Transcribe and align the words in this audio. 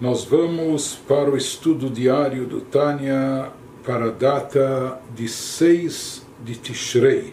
Nós 0.00 0.24
vamos 0.24 0.96
para 1.06 1.30
o 1.30 1.36
estudo 1.36 1.88
diário 1.88 2.46
do 2.46 2.60
Tânia 2.60 3.52
para 3.86 4.06
a 4.06 4.10
data 4.10 5.00
de 5.14 5.28
6 5.28 6.26
de 6.44 6.56
Tishrei. 6.56 7.32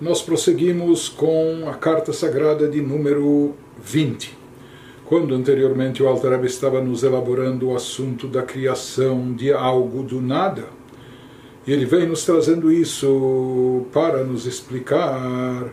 Nós 0.00 0.20
prosseguimos 0.20 1.08
com 1.08 1.68
a 1.68 1.74
carta 1.74 2.12
sagrada 2.12 2.66
de 2.66 2.82
número 2.82 3.54
20. 3.80 4.36
Quando 5.04 5.32
anteriormente 5.32 6.02
o 6.02 6.08
Alter 6.08 6.44
estava 6.44 6.82
nos 6.82 7.04
elaborando 7.04 7.68
o 7.68 7.76
assunto 7.76 8.26
da 8.26 8.42
criação 8.42 9.32
de 9.32 9.52
algo 9.52 10.02
do 10.02 10.20
nada, 10.20 10.64
e 11.64 11.72
ele 11.72 11.84
vem 11.84 12.08
nos 12.08 12.24
trazendo 12.24 12.72
isso 12.72 13.86
para 13.92 14.24
nos 14.24 14.44
explicar 14.44 15.72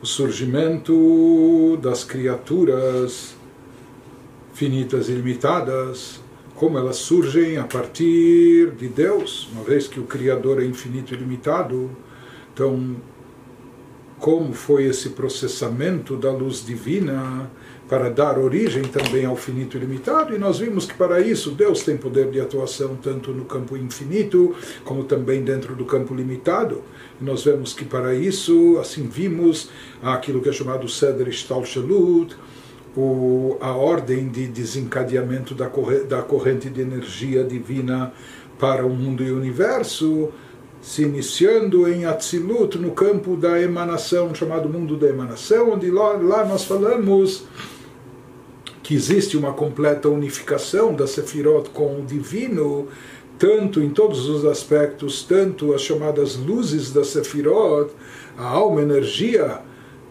o 0.00 0.06
surgimento 0.06 1.76
das 1.82 2.04
criaturas 2.04 3.39
finitas 4.52 5.08
e 5.08 5.12
limitadas, 5.12 6.20
como 6.54 6.76
elas 6.76 6.96
surgem 6.96 7.56
a 7.56 7.64
partir 7.64 8.70
de 8.72 8.88
Deus, 8.88 9.48
uma 9.52 9.64
vez 9.64 9.88
que 9.88 9.98
o 9.98 10.04
Criador 10.04 10.60
é 10.60 10.64
infinito 10.64 11.14
e 11.14 11.16
limitado. 11.16 11.90
Então, 12.52 12.96
como 14.18 14.52
foi 14.52 14.84
esse 14.84 15.10
processamento 15.10 16.16
da 16.16 16.30
luz 16.30 16.64
divina 16.64 17.50
para 17.88 18.10
dar 18.10 18.38
origem 18.38 18.82
também 18.82 19.24
ao 19.24 19.34
finito 19.34 19.76
e 19.76 19.80
limitado, 19.80 20.34
e 20.34 20.38
nós 20.38 20.58
vimos 20.58 20.86
que 20.86 20.94
para 20.94 21.20
isso 21.20 21.50
Deus 21.50 21.82
tem 21.82 21.96
poder 21.96 22.30
de 22.30 22.38
atuação 22.38 22.96
tanto 23.02 23.32
no 23.32 23.46
campo 23.46 23.76
infinito 23.76 24.54
como 24.84 25.04
também 25.04 25.42
dentro 25.42 25.74
do 25.74 25.84
campo 25.84 26.14
limitado. 26.14 26.82
E 27.20 27.24
nós 27.24 27.42
vemos 27.42 27.72
que 27.72 27.84
para 27.84 28.14
isso, 28.14 28.78
assim 28.78 29.08
vimos 29.08 29.70
aquilo 30.02 30.40
que 30.40 30.50
é 30.50 30.52
chamado 30.52 30.88
Seder 30.88 31.26
Ishtalshalut, 31.26 32.36
o, 32.96 33.56
a 33.60 33.72
ordem 33.72 34.28
de 34.28 34.46
desencadeamento 34.46 35.54
da, 35.54 35.66
corre, 35.66 36.00
da 36.00 36.22
corrente 36.22 36.68
de 36.68 36.80
energia 36.80 37.44
divina 37.44 38.12
para 38.58 38.84
o 38.84 38.90
mundo 38.90 39.22
e 39.22 39.30
o 39.30 39.36
universo, 39.36 40.30
se 40.82 41.02
iniciando 41.02 41.88
em 41.88 42.04
Atzilut, 42.04 42.78
no 42.78 42.92
campo 42.92 43.36
da 43.36 43.60
emanação, 43.60 44.34
chamado 44.34 44.68
mundo 44.68 44.96
da 44.96 45.08
emanação, 45.08 45.72
onde 45.72 45.90
lá, 45.90 46.12
lá 46.12 46.44
nós 46.44 46.64
falamos 46.64 47.44
que 48.82 48.94
existe 48.94 49.36
uma 49.36 49.52
completa 49.52 50.08
unificação 50.08 50.94
da 50.94 51.06
Sefirot 51.06 51.70
com 51.70 52.00
o 52.00 52.04
divino, 52.04 52.88
tanto 53.38 53.80
em 53.80 53.90
todos 53.90 54.28
os 54.28 54.44
aspectos, 54.44 55.22
tanto 55.22 55.72
as 55.72 55.80
chamadas 55.80 56.36
luzes 56.36 56.92
da 56.92 57.04
Sefirot, 57.04 57.92
a 58.36 58.44
alma, 58.44 58.82
energia, 58.82 59.60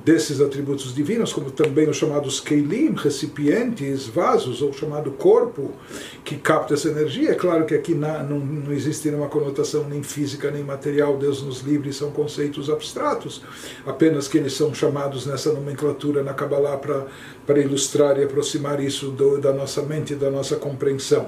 desses 0.09 0.41
atributos 0.41 0.95
divinos, 0.95 1.31
como 1.31 1.51
também 1.51 1.87
os 1.87 1.95
chamados 1.95 2.39
Keilim, 2.39 2.95
recipientes, 2.95 4.07
vasos, 4.07 4.59
ou 4.59 4.73
chamado 4.73 5.11
corpo, 5.11 5.71
que 6.25 6.35
capta 6.35 6.73
essa 6.73 6.89
energia. 6.89 7.29
É 7.29 7.35
claro 7.35 7.63
que 7.63 7.75
aqui 7.75 7.93
não, 7.93 8.39
não 8.39 8.73
existe 8.73 9.07
nenhuma 9.07 9.29
conotação 9.29 9.83
nem 9.87 10.01
física 10.01 10.49
nem 10.49 10.63
material, 10.63 11.15
Deus 11.15 11.43
nos 11.43 11.61
livre, 11.61 11.93
são 11.93 12.09
conceitos 12.09 12.71
abstratos, 12.71 13.43
apenas 13.85 14.27
que 14.27 14.39
eles 14.39 14.53
são 14.53 14.73
chamados 14.73 15.27
nessa 15.27 15.53
nomenclatura 15.53 16.23
na 16.23 16.33
Kabbalah 16.33 16.79
para 17.45 17.59
ilustrar 17.59 18.17
e 18.17 18.23
aproximar 18.23 18.83
isso 18.83 19.11
do, 19.11 19.37
da 19.39 19.53
nossa 19.53 19.83
mente 19.83 20.13
e 20.13 20.15
da 20.15 20.31
nossa 20.31 20.55
compreensão. 20.55 21.27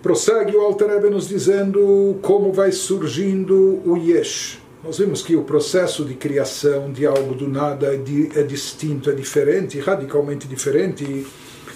Prossegue 0.00 0.56
o 0.56 0.62
Alter 0.62 0.92
Ebe 0.92 1.10
nos 1.10 1.28
dizendo 1.28 2.18
como 2.22 2.54
vai 2.54 2.72
surgindo 2.72 3.82
o 3.84 3.98
Yesh 3.98 4.66
nós 4.82 4.98
vimos 4.98 5.22
que 5.22 5.34
o 5.34 5.42
processo 5.42 6.04
de 6.04 6.14
criação 6.14 6.92
de 6.92 7.04
algo 7.04 7.34
do 7.34 7.48
nada 7.48 7.94
é, 7.94 8.40
é 8.40 8.42
distinto, 8.42 9.10
é 9.10 9.12
diferente, 9.12 9.80
radicalmente 9.80 10.46
diferente 10.46 11.26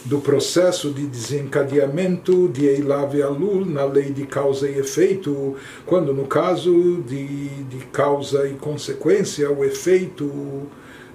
do 0.05 0.21
processo 0.21 0.91
de 0.91 1.07
desencadeamento 1.07 2.49
de 2.49 2.67
Eilav 2.67 3.17
e 3.17 3.23
Alul 3.23 3.65
na 3.65 3.85
lei 3.85 4.11
de 4.11 4.27
causa 4.27 4.69
e 4.69 4.79
efeito, 4.79 5.57
quando 5.87 6.13
no 6.13 6.27
caso 6.27 7.03
de, 7.07 7.49
de 7.65 7.79
causa 7.93 8.49
e 8.49 8.55
consequência, 8.55 9.51
o 9.51 9.65
efeito 9.65 10.69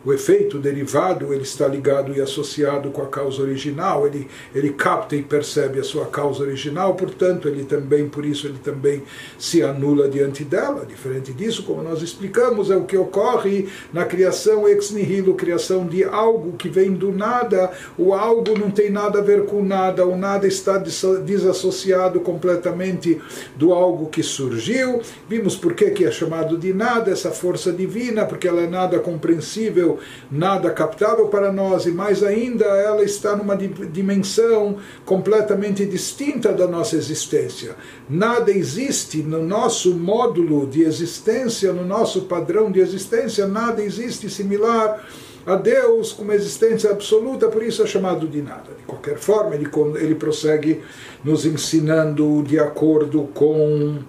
o 0.07 0.13
efeito 0.13 0.57
derivado 0.57 1.34
ele 1.34 1.44
está 1.44 1.68
ligado 1.68 2.16
e 2.16 2.22
associado 2.22 2.91
com 2.91 3.01
a 3.01 3.07
causa 3.07 3.41
original, 3.41 4.07
ele, 4.07 4.25
ele 4.56 4.69
capta 4.69 5.18
e 5.18 5.22
percebe 5.22 5.81
a 5.81 5.84
sua 5.84 6.06
causa 6.06 6.44
original, 6.44 6.95
portanto, 6.95 7.50
ele 7.50 7.66
também, 7.66 8.07
por 8.07 8.25
isso, 8.25 8.47
ele 8.47 8.57
também 8.63 9.03
se 9.38 9.62
anula 9.62 10.07
diante 10.07 10.45
dela. 10.45 10.85
Diferente 10.85 11.34
disso, 11.34 11.63
como 11.63 11.84
nós 11.84 12.01
explicamos, 12.01 12.72
é 12.72 12.78
o 12.78 12.85
que 12.85 12.95
ocorre 12.95 13.68
na 13.91 14.06
criação 14.06 14.66
ex 14.66 14.91
nihilo, 14.91 15.35
criação 15.35 15.85
de 15.85 16.06
algo 16.06 16.53
que 16.53 16.69
vem 16.69 16.94
do 16.94 17.12
nada, 17.12 17.69
o 17.97 18.13
algo 18.13 18.57
não 18.57 18.72
tem 18.72 18.89
nada 18.89 19.19
a 19.19 19.22
ver 19.22 19.44
com 19.44 19.62
nada, 19.62 20.06
o 20.06 20.18
nada 20.18 20.47
está 20.47 20.78
desassociado 20.78 22.22
completamente 22.22 23.22
do 23.57 23.74
algo 23.74 24.07
que 24.07 24.24
surgiu. 24.24 25.01
Vimos 25.28 25.57
por 25.57 25.74
que, 25.74 25.91
que 25.91 26.06
é 26.06 26.12
chamado 26.12 26.57
de 26.57 26.74
nada, 26.74 27.12
essa 27.12 27.31
força 27.31 27.74
divina, 27.74 28.25
porque 28.25 28.47
ela 28.47 28.62
é 28.62 28.68
nada 28.68 29.00
compreensível 29.00 29.97
nada 30.31 30.72
captável 30.72 31.28
para 31.28 31.52
nós, 31.52 31.85
e 31.85 31.91
mais 31.91 32.24
ainda, 32.24 32.66
ela 32.66 33.03
está 33.03 33.35
numa 33.35 33.56
dimensão 33.56 34.78
completamente 35.06 35.85
distinta 35.85 36.53
da 36.53 36.68
nossa 36.68 36.96
existência. 36.96 37.75
Nada 38.09 38.52
existe 38.52 39.24
no 39.24 39.44
nosso 39.44 39.94
módulo 39.96 40.68
de 40.68 40.84
existência, 40.84 41.72
no 41.74 41.86
nosso 41.86 42.24
padrão 42.24 42.72
de 42.72 42.80
existência, 42.80 43.47
nada 43.47 43.84
existe 43.84 44.30
similar 44.30 45.06
a 45.46 45.56
Deus 45.56 46.12
como 46.12 46.34
existência 46.34 46.91
absoluta, 46.91 47.47
por 47.47 47.63
isso 47.63 47.81
é 47.81 47.88
chamado 47.88 48.28
de 48.28 48.41
nada. 48.41 48.74
De 48.78 48.84
qualquer 48.84 49.18
forma, 49.18 49.56
ele, 49.56 49.69
ele 49.96 50.16
prossegue 50.16 50.81
nos 51.24 51.46
ensinando 51.46 52.44
de 52.44 52.59
acordo 52.59 53.30
com 53.34 54.00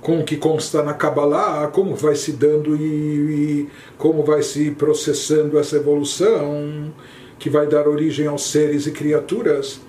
com 0.00 0.20
o 0.20 0.24
que 0.24 0.36
consta 0.36 0.82
na 0.82 0.94
Kabbalah, 0.94 1.68
como 1.68 1.94
vai 1.94 2.14
se 2.14 2.32
dando 2.32 2.76
e, 2.76 2.82
e, 2.82 3.68
como 3.98 4.22
vai 4.22 4.42
se 4.42 4.70
processando 4.70 5.58
essa 5.58 5.76
evolução 5.76 6.92
que 7.38 7.50
vai 7.50 7.66
dar 7.66 7.88
origem 7.88 8.26
aos 8.26 8.50
seres 8.50 8.86
e 8.86 8.92
criaturas. 8.92 9.80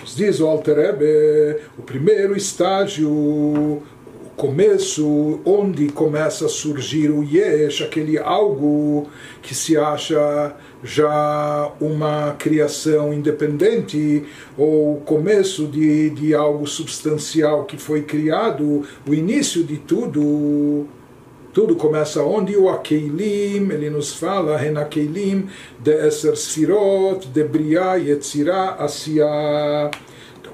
Nos 0.00 0.14
diz 0.14 0.38
o 0.38 0.46
Alter 0.46 0.78
Ebe, 0.78 1.62
o 1.76 1.82
primeiro 1.82 2.36
estágio, 2.36 3.82
começo, 4.36 5.40
onde 5.46 5.88
começa 5.88 6.44
a 6.44 6.48
surgir 6.48 7.10
o 7.10 7.24
Yesh, 7.24 7.80
aquele 7.80 8.18
algo 8.18 9.08
que 9.40 9.54
se 9.54 9.76
acha 9.78 10.54
já 10.84 11.72
uma 11.80 12.36
criação 12.38 13.14
independente 13.14 14.24
ou 14.56 14.96
começo 15.00 15.66
de, 15.66 16.10
de 16.10 16.34
algo 16.34 16.66
substancial 16.66 17.64
que 17.64 17.78
foi 17.78 18.02
criado, 18.02 18.82
o 19.08 19.14
início 19.14 19.64
de 19.64 19.78
tudo. 19.78 20.86
Tudo 21.54 21.74
começa 21.74 22.22
onde 22.22 22.54
o 22.54 22.68
Akeilim, 22.68 23.70
ele 23.70 23.88
nos 23.88 24.12
fala, 24.12 24.58
Renakeilim, 24.58 25.46
de 25.80 26.06
Eser 26.06 26.36
Sfirot, 26.36 27.28
de 27.28 27.42
Briah, 27.44 27.94
Yetzirah, 27.94 28.76
Asiah, 28.78 29.90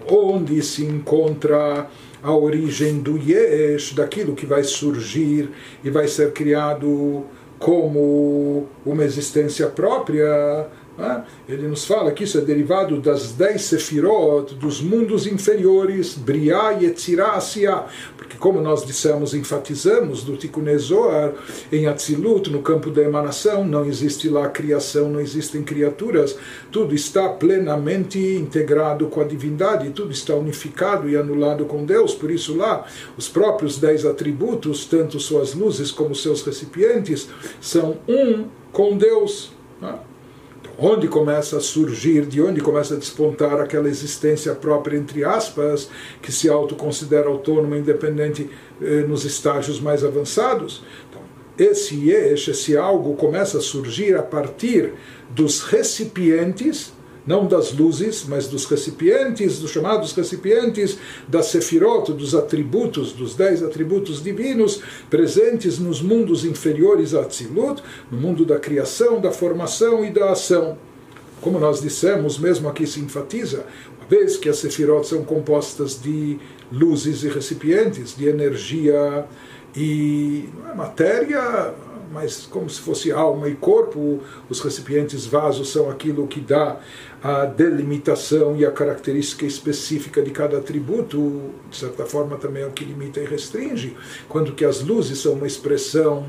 onde 0.09 0.63
se 0.63 0.85
encontra 0.85 1.89
a 2.23 2.33
origem 2.35 3.01
do 3.01 3.19
Yesh, 3.19 3.95
daquilo 3.95 4.35
que 4.35 4.47
vai 4.47 4.63
surgir 4.63 5.51
e 5.83 5.91
vai 5.91 6.07
ser 6.07 6.33
criado 6.33 7.25
como 7.59 8.67
uma 8.85 9.05
existência 9.05 9.69
própria? 9.69 10.67
Ele 11.49 11.67
nos 11.69 11.87
fala 11.87 12.13
que 12.13 12.25
isso 12.25 12.37
é 12.37 12.43
derivado 12.43 13.01
das 13.01 13.33
dez 13.33 13.63
sefirot, 13.63 14.55
dos 14.55 14.81
mundos 14.81 15.27
inferiores, 15.27 16.15
Briá, 16.15 16.71
Yetzirah, 16.71 17.33
Asiá. 17.33 17.87
Porque, 18.17 18.37
como 18.37 18.61
nós 18.61 18.85
dissemos, 18.85 19.33
enfatizamos 19.35 20.23
do 20.23 20.37
Tikkun 20.37 20.67
em 21.73 21.87
Atzilut, 21.87 22.51
no 22.51 22.63
campo 22.63 22.91
da 22.91 23.03
emanação, 23.03 23.65
não 23.65 23.87
existe 23.87 24.29
lá 24.29 24.49
criação, 24.49 25.09
não 25.09 25.21
existem 25.21 25.63
criaturas, 25.63 26.37
tudo 26.71 26.95
está 26.95 27.29
plenamente 27.29 28.19
integrado 28.19 29.07
com 29.07 29.21
a 29.21 29.25
divindade, 29.25 29.91
tudo 29.91 30.13
está 30.13 30.35
unificado 30.35 31.09
e 31.09 31.17
anulado 31.17 31.65
com 31.65 31.85
Deus. 31.85 32.15
Por 32.15 32.31
isso, 32.31 32.57
lá, 32.57 32.87
os 33.17 33.29
próprios 33.29 33.79
dez 33.79 34.05
atributos, 34.05 34.85
tanto 34.85 35.19
suas 35.19 35.55
luzes 35.55 35.91
como 35.91 36.15
seus 36.15 36.43
recipientes, 36.43 37.29
são 37.61 37.97
um 38.07 38.45
com 38.71 38.97
Deus. 38.97 39.53
Né? 39.81 39.99
Onde 40.79 41.09
começa 41.09 41.57
a 41.57 41.61
surgir, 41.61 42.27
de 42.27 42.41
onde 42.41 42.61
começa 42.61 42.95
a 42.95 42.99
despontar 42.99 43.61
aquela 43.61 43.89
existência 43.89 44.55
própria, 44.55 44.97
entre 44.97 45.25
aspas, 45.25 45.89
que 46.21 46.33
se 46.33 46.49
autoconsidera 46.49 47.29
autônoma, 47.29 47.77
independente 47.77 48.49
eh, 48.81 49.05
nos 49.07 49.25
estágios 49.25 49.81
mais 49.81 50.05
avançados. 50.05 50.83
Então, 51.09 51.23
esse 51.59 52.11
eixo, 52.11 52.51
esse 52.51 52.77
algo 52.77 53.15
começa 53.15 53.59
a 53.59 53.61
surgir 53.61 54.17
a 54.17 54.23
partir 54.23 54.93
dos 55.31 55.61
recipientes 55.61 56.93
não 57.27 57.47
das 57.47 57.73
luzes, 57.73 58.25
mas 58.29 58.47
dos 58.47 58.65
recipientes, 58.65 59.59
dos 59.59 59.71
chamados 59.71 60.13
recipientes 60.13 60.99
da 61.29 61.43
Sefirot, 61.43 62.13
dos 62.13 62.35
atributos, 62.35 63.13
dos 63.13 63.35
dez 63.35 63.63
atributos 63.63 64.23
divinos 64.23 64.83
presentes 65.09 65.79
nos 65.79 66.03
mundos 66.03 66.45
inferiores 66.45 67.15
a 67.15 67.21
Atzilut, 67.21 67.83
no 68.11 68.19
mundo 68.19 68.45
da 68.45 68.59
criação, 68.59 69.21
da 69.21 69.31
formação 69.31 70.05
e 70.05 70.11
da 70.11 70.33
ação. 70.33 70.77
Como 71.41 71.59
nós 71.59 71.81
dissemos, 71.81 72.39
mesmo 72.39 72.69
aqui 72.69 72.87
se 72.87 73.01
enfatiza, 73.01 73.65
uma 73.99 74.09
vez 74.09 74.37
que 74.37 74.49
as 74.49 74.59
Sefirot 74.59 75.07
são 75.07 75.25
compostas 75.25 76.01
de 76.01 76.39
luzes 76.71 77.23
e 77.23 77.29
recipientes, 77.29 78.17
de 78.17 78.27
energia 78.27 79.27
e 79.77 80.49
é 80.71 80.75
matéria, 80.75 81.75
mas 82.13 82.47
como 82.47 82.69
se 82.69 82.81
fosse 82.81 83.11
alma 83.11 83.49
e 83.49 83.55
corpo, 83.55 84.21
os 84.49 84.61
recipientes 84.61 85.25
vasos 85.25 85.71
são 85.71 85.91
aquilo 85.91 86.27
que 86.27 86.41
dá 86.41 86.79
a 87.23 87.45
delimitação 87.45 88.57
e 88.57 88.67
a 88.67 88.71
característica 88.71 89.47
específica 89.47 90.21
de 90.21 90.31
cada 90.31 90.59
atributo, 90.59 91.51
de 91.71 91.77
certa 91.77 92.05
forma 92.05 92.37
também 92.37 92.63
é 92.63 92.67
o 92.67 92.73
que 92.73 92.85
limita 92.85 93.21
e 93.21 93.25
restringe, 93.25 93.97
quando 94.29 94.53
que 94.53 94.65
as 94.65 94.83
luzes 94.83 95.19
são 95.21 95.33
uma 95.33 95.47
expressão 95.47 96.27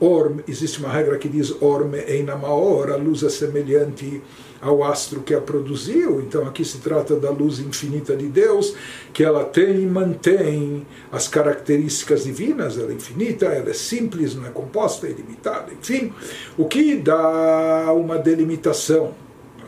Orm, 0.00 0.40
existe 0.48 0.78
uma 0.80 0.88
regra 0.88 1.18
que 1.18 1.28
diz 1.28 1.54
Orme 1.60 1.98
Einamaor, 1.98 2.90
a 2.90 2.96
luz 2.96 3.22
é 3.22 3.28
semelhante 3.28 4.22
ao 4.60 4.82
astro 4.82 5.20
que 5.20 5.34
a 5.34 5.40
produziu. 5.40 6.20
Então 6.20 6.46
aqui 6.46 6.64
se 6.64 6.78
trata 6.78 7.16
da 7.16 7.30
luz 7.30 7.58
infinita 7.58 8.16
de 8.16 8.26
Deus, 8.26 8.74
que 9.12 9.22
ela 9.22 9.44
tem 9.44 9.82
e 9.82 9.86
mantém 9.86 10.86
as 11.12 11.28
características 11.28 12.24
divinas, 12.24 12.78
ela 12.78 12.90
é 12.90 12.94
infinita, 12.94 13.46
ela 13.46 13.70
é 13.70 13.74
simples, 13.74 14.34
não 14.34 14.46
é 14.46 14.50
composta, 14.50 15.06
é 15.06 15.10
ilimitada, 15.10 15.72
enfim, 15.72 16.12
o 16.56 16.64
que 16.64 16.96
dá 16.96 17.92
uma 17.92 18.18
delimitação. 18.18 19.14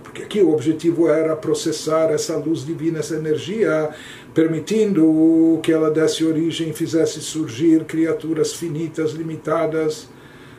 Porque 0.02 0.22
aqui 0.22 0.40
o 0.42 0.52
objetivo 0.52 1.08
era 1.08 1.34
processar 1.34 2.10
essa 2.10 2.36
luz 2.36 2.66
divina, 2.66 2.98
essa 2.98 3.14
energia, 3.14 3.88
permitindo 4.34 5.58
que 5.62 5.72
ela 5.72 5.90
desse 5.90 6.22
origem, 6.22 6.72
fizesse 6.74 7.22
surgir 7.22 7.84
criaturas 7.84 8.52
finitas, 8.52 9.12
limitadas, 9.12 10.08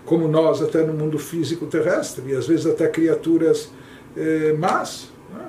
como 0.06 0.28
nós 0.28 0.62
até 0.62 0.84
no 0.84 0.94
mundo 0.94 1.18
físico 1.18 1.66
terrestre, 1.66 2.32
e 2.32 2.36
às 2.36 2.48
vezes 2.48 2.66
até 2.66 2.88
criaturas 2.88 3.70
eh, 4.18 4.54
más, 4.58 5.10
né? 5.34 5.46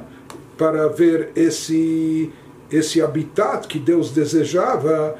para 0.56 0.88
ver 0.88 1.30
esse, 1.34 2.30
esse 2.70 3.02
habitat 3.02 3.66
que 3.66 3.78
Deus 3.78 4.10
desejava 4.10 5.16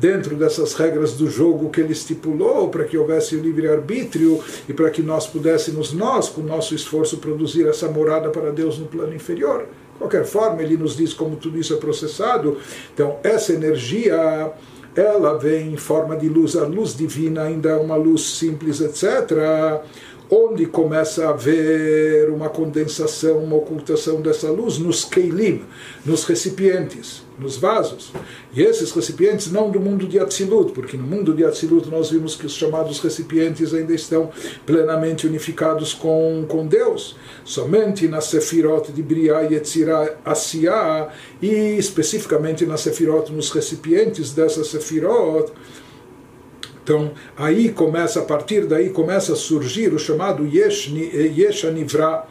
dentro 0.00 0.34
dessas 0.34 0.74
regras 0.74 1.12
do 1.12 1.30
jogo 1.30 1.70
que 1.70 1.80
ele 1.80 1.92
estipulou 1.92 2.68
para 2.68 2.84
que 2.84 2.96
houvesse 2.96 3.36
o 3.36 3.40
livre-arbítrio 3.40 4.42
e 4.68 4.72
para 4.72 4.90
que 4.90 5.02
nós 5.02 5.26
pudéssemos, 5.26 5.92
nós, 5.92 6.28
com 6.28 6.42
nosso 6.42 6.74
esforço, 6.74 7.18
produzir 7.18 7.66
essa 7.66 7.88
morada 7.88 8.28
para 8.30 8.50
Deus 8.50 8.78
no 8.78 8.86
plano 8.86 9.14
inferior. 9.14 9.60
De 9.92 9.98
qualquer 9.98 10.24
forma, 10.24 10.62
ele 10.62 10.76
nos 10.76 10.96
diz 10.96 11.14
como 11.14 11.36
tudo 11.36 11.58
isso 11.58 11.72
é 11.72 11.76
processado. 11.76 12.58
Então, 12.92 13.18
essa 13.22 13.52
energia 13.52 14.52
ela 14.96 15.38
vem 15.38 15.72
em 15.72 15.76
forma 15.76 16.16
de 16.16 16.28
luz, 16.28 16.56
a 16.56 16.66
luz 16.66 16.96
divina 16.96 17.42
ainda 17.42 17.70
é 17.70 17.76
uma 17.76 17.96
luz 17.96 18.22
simples, 18.22 18.80
etc., 18.80 19.82
onde 20.30 20.66
começa 20.66 21.26
a 21.26 21.30
haver 21.30 22.30
uma 22.30 22.48
condensação, 22.48 23.38
uma 23.38 23.56
ocultação 23.56 24.20
dessa 24.20 24.50
luz 24.50 24.78
nos 24.78 25.04
keilim, 25.04 25.62
nos 26.04 26.24
recipientes, 26.24 27.22
nos 27.38 27.56
vasos. 27.56 28.12
E 28.52 28.62
esses 28.62 28.90
recipientes 28.90 29.50
não 29.50 29.70
do 29.70 29.80
mundo 29.80 30.06
de 30.06 30.18
Atzilut, 30.18 30.72
porque 30.72 30.96
no 30.96 31.02
mundo 31.04 31.34
de 31.34 31.44
Atzilut 31.44 31.88
nós 31.90 32.10
vimos 32.10 32.36
que 32.36 32.46
os 32.46 32.54
chamados 32.54 33.00
recipientes 33.00 33.74
ainda 33.74 33.92
estão 33.92 34.30
plenamente 34.64 35.26
unificados 35.26 35.92
com, 35.92 36.44
com 36.48 36.66
Deus. 36.66 37.16
Somente 37.44 38.08
na 38.08 38.20
Sefirot 38.20 38.92
de 38.92 39.02
Briah, 39.02 39.42
Yetzirah, 39.42 40.16
Asiah, 40.24 41.12
e 41.42 41.76
especificamente 41.76 42.64
na 42.64 42.76
Sefirot, 42.76 43.30
nos 43.30 43.50
recipientes 43.50 44.32
dessa 44.32 44.64
Sefirot, 44.64 45.52
então, 46.84 47.12
aí 47.34 47.70
começa, 47.70 48.20
a 48.20 48.24
partir 48.24 48.66
daí 48.66 48.90
começa 48.90 49.32
a 49.32 49.36
surgir 49.36 49.94
o 49.94 49.98
chamado 49.98 50.46
Yesh, 50.46 50.92
Yesh 50.92 51.64
Anivra, 51.64 52.24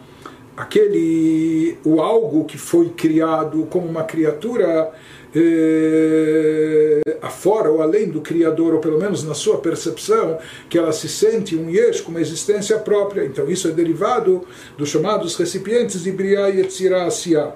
aquele, 0.55 1.75
o 1.83 2.00
algo 2.00 2.45
que 2.45 2.55
foi 2.55 2.89
criado 2.89 3.65
como 3.71 3.88
uma 3.88 4.03
criatura 4.03 4.91
eh, 5.35 7.01
afora 7.19 7.71
ou 7.71 7.81
além 7.81 8.09
do 8.09 8.21
Criador, 8.21 8.75
ou 8.75 8.79
pelo 8.79 9.00
menos 9.00 9.23
na 9.23 9.33
sua 9.33 9.57
percepção, 9.57 10.38
que 10.69 10.77
ela 10.77 10.91
se 10.91 11.09
sente 11.09 11.55
um 11.55 11.67
Yesh 11.71 12.01
com 12.01 12.11
uma 12.11 12.21
existência 12.21 12.77
própria. 12.77 13.25
Então, 13.25 13.50
isso 13.50 13.67
é 13.67 13.71
derivado 13.71 14.44
dos 14.77 14.89
chamados 14.89 15.35
recipientes 15.35 16.03
de 16.03 16.11
Briah 16.11 16.51
e 16.51 16.59
Yetzirah 16.59 17.05
Asiyah. 17.05 17.55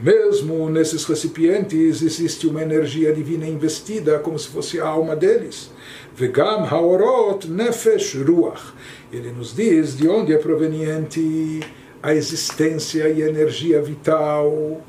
Mesmo 0.00 0.70
nesses 0.70 1.04
recipientes 1.04 2.02
existe 2.02 2.46
uma 2.46 2.62
energia 2.62 3.12
divina 3.12 3.48
investida, 3.48 4.20
como 4.20 4.38
se 4.38 4.48
fosse 4.48 4.80
a 4.80 4.86
alma 4.86 5.16
deles. 5.16 5.72
Vegam 6.14 6.64
haorot 6.64 7.48
nefesh 7.48 8.14
ruach. 8.14 8.74
Ele 9.12 9.32
nos 9.32 9.54
diz 9.54 9.96
de 9.96 10.08
onde 10.08 10.32
é 10.32 10.38
proveniente 10.38 11.60
a 12.00 12.14
existência 12.14 13.08
e 13.08 13.24
a 13.24 13.28
energia 13.28 13.82
vital 13.82 14.80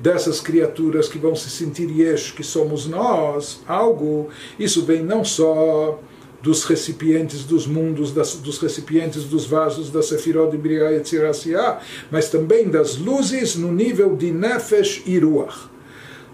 dessas 0.00 0.40
criaturas 0.40 1.08
que 1.08 1.18
vão 1.18 1.36
se 1.36 1.50
sentir 1.50 1.90
yesh, 1.90 2.32
que 2.32 2.42
somos 2.42 2.86
nós, 2.86 3.62
algo. 3.68 4.30
Isso 4.58 4.82
vem 4.84 5.02
não 5.02 5.22
só 5.22 6.00
dos 6.44 6.62
recipientes 6.64 7.42
dos 7.42 7.66
mundos, 7.66 8.12
das, 8.12 8.34
dos 8.34 8.58
recipientes 8.58 9.24
dos 9.24 9.46
vasos 9.46 9.90
da 9.90 10.02
Sefirot 10.02 10.50
de 10.50 10.58
Briah 10.58 10.92
e 10.92 11.00
Tzirasiah, 11.00 11.80
mas 12.10 12.28
também 12.28 12.68
das 12.68 12.98
luzes 12.98 13.56
no 13.56 13.72
nível 13.72 14.14
de 14.14 14.30
Nefesh 14.30 15.02
e 15.06 15.18
Ruach. 15.18 15.70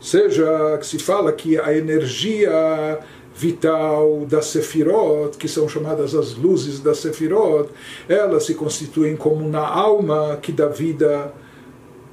Seja 0.00 0.76
que 0.78 0.86
se 0.86 0.98
fala 0.98 1.32
que 1.32 1.60
a 1.60 1.72
energia 1.76 2.98
vital 3.36 4.26
da 4.28 4.42
Sefirot, 4.42 5.38
que 5.38 5.46
são 5.46 5.68
chamadas 5.68 6.12
as 6.12 6.34
luzes 6.34 6.80
da 6.80 6.92
Sefirot, 6.92 7.70
elas 8.08 8.44
se 8.44 8.54
constituem 8.54 9.14
como 9.14 9.48
na 9.48 9.64
alma 9.64 10.38
que 10.42 10.50
dá 10.50 10.66
vida 10.66 11.32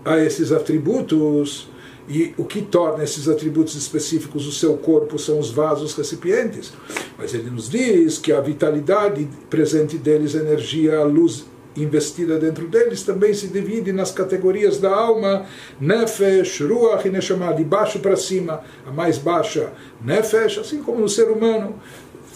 a 0.05 0.19
esses 0.19 0.51
atributos. 0.51 1.67
E 2.07 2.33
o 2.37 2.45
que 2.45 2.61
torna 2.61 3.03
esses 3.03 3.27
atributos 3.27 3.75
específicos 3.75 4.47
o 4.47 4.51
seu 4.51 4.77
corpo 4.77 5.19
são 5.19 5.39
os 5.39 5.51
vasos 5.51 5.93
recipientes. 5.93 6.71
Mas 7.17 7.33
ele 7.33 7.49
nos 7.49 7.69
diz 7.69 8.17
que 8.17 8.31
a 8.31 8.39
vitalidade 8.39 9.27
presente 9.49 9.97
deles, 9.97 10.35
a 10.35 10.39
energia, 10.39 10.99
a 10.99 11.03
luz 11.03 11.45
investida 11.75 12.39
dentro 12.39 12.67
deles 12.67 13.03
também 13.03 13.33
se 13.33 13.47
divide 13.47 13.91
nas 13.91 14.11
categorias 14.11 14.79
da 14.79 14.93
alma, 14.93 15.45
Nefesh, 15.79 16.61
Ruach 16.61 17.07
e 17.07 17.11
Neshama, 17.11 17.53
de 17.53 17.63
baixo 17.63 17.99
para 17.99 18.15
cima, 18.15 18.61
a 18.85 18.91
mais 18.91 19.17
baixa, 19.17 19.71
Nefesh, 20.01 20.57
assim 20.57 20.81
como 20.81 20.99
no 20.99 21.09
ser 21.09 21.29
humano. 21.29 21.75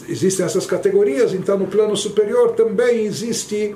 Existem 0.07 0.45
essas 0.45 0.65
categorias, 0.65 1.33
então 1.33 1.57
no 1.57 1.67
plano 1.67 1.95
superior 1.95 2.51
também 2.51 3.05
existe 3.05 3.75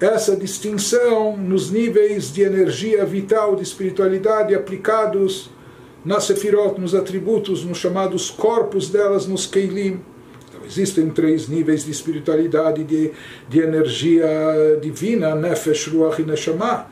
essa 0.00 0.34
distinção 0.34 1.36
nos 1.36 1.70
níveis 1.70 2.32
de 2.32 2.42
energia 2.42 3.04
vital, 3.04 3.54
de 3.54 3.62
espiritualidade 3.62 4.54
aplicados 4.54 5.50
na 6.02 6.18
Sefirot, 6.18 6.80
nos 6.80 6.94
atributos, 6.94 7.64
nos 7.64 7.76
chamados 7.76 8.30
corpos 8.30 8.88
delas, 8.88 9.26
nos 9.26 9.46
Keilim. 9.46 10.00
Existem 10.64 11.10
três 11.10 11.48
níveis 11.48 11.84
de 11.84 11.90
espiritualidade, 11.90 12.84
de, 12.84 13.12
de 13.48 13.60
energia 13.60 14.26
divina, 14.80 15.34
Nefesh, 15.34 15.88
Ruach 15.88 16.22
e 16.22 16.24
Neshama. 16.24 16.86